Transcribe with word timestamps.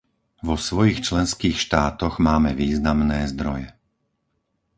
Vo 0.47 0.55
svojich 0.67 0.99
členských 1.07 1.57
štátoch 1.65 2.15
máme 2.27 2.51
významné 2.63 3.19
zdroje. 3.33 3.67